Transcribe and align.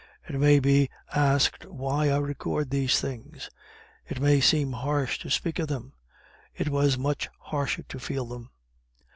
It 0.27 0.39
may 0.39 0.57
be 0.59 0.89
asked 1.13 1.63
why 1.63 2.09
I 2.09 2.17
record 2.17 2.71
these 2.71 2.99
things? 2.99 3.51
It 4.09 4.19
may 4.19 4.39
seem 4.41 4.71
harsh 4.71 5.19
to 5.19 5.29
speak 5.29 5.59
of 5.59 5.67
them; 5.67 5.93
it 6.55 6.69
was 6.69 6.97
much 6.97 7.29
harsher 7.39 7.83
to 7.83 7.99
feel 7.99 8.25
them. 8.25 8.49